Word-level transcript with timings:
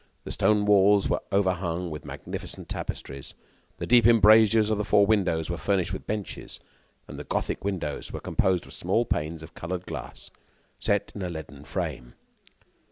The 0.23 0.31
stone 0.31 0.65
walls 0.65 1.07
were 1.07 1.21
overhung 1.31 1.91
with 1.91 2.05
magnificent 2.05 2.67
tapestries. 2.67 3.35
The 3.77 3.85
deep 3.85 4.07
embrasures 4.07 4.71
of 4.71 4.79
the 4.79 4.83
four 4.83 5.05
windows 5.05 5.47
were 5.51 5.59
furnished 5.59 5.93
with 5.93 6.07
benches, 6.07 6.59
and 7.07 7.19
the 7.19 7.23
Gothic 7.23 7.63
windows 7.63 8.11
were 8.11 8.19
composed 8.19 8.65
of 8.65 8.73
small 8.73 9.05
panes 9.05 9.43
of 9.43 9.53
colored 9.53 9.85
glass 9.85 10.31
set 10.79 11.11
in 11.13 11.21
a 11.21 11.29
leaden 11.29 11.65
frame. 11.65 12.15